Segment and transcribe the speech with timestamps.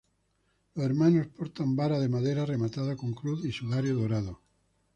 [0.73, 4.41] Los hermanos portan vara de madera rematada con cruz y sudario dorado.